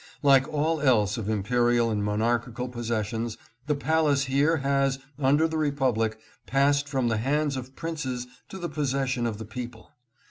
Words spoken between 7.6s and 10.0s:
princes to the possession of the people.